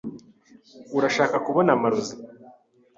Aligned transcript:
Urashaka 0.97 1.35
kubona 1.45 1.69
amarozi? 1.77 2.13